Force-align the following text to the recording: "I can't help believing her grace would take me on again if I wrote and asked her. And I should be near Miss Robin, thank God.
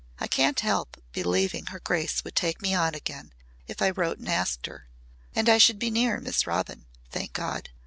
"I 0.19 0.25
can't 0.25 0.59
help 0.61 0.97
believing 1.11 1.67
her 1.67 1.79
grace 1.79 2.23
would 2.23 2.35
take 2.35 2.59
me 2.59 2.73
on 2.73 2.95
again 2.95 3.33
if 3.67 3.83
I 3.83 3.91
wrote 3.91 4.17
and 4.17 4.27
asked 4.27 4.65
her. 4.65 4.87
And 5.35 5.47
I 5.47 5.59
should 5.59 5.77
be 5.77 5.91
near 5.91 6.19
Miss 6.19 6.47
Robin, 6.47 6.87
thank 7.11 7.33
God. 7.33 7.69